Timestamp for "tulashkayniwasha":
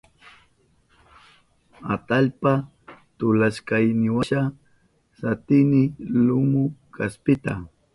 3.17-4.39